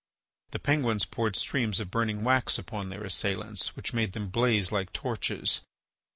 The 0.49 0.57
Penguins 0.57 1.05
poured 1.05 1.35
streams 1.35 1.79
of 1.79 1.91
burning 1.91 2.23
wax 2.23 2.57
upon 2.57 2.89
their 2.89 3.03
assailants, 3.03 3.75
which 3.75 3.93
made 3.93 4.13
them 4.13 4.29
blaze 4.29 4.71
like 4.71 4.91
torches. 4.93 5.61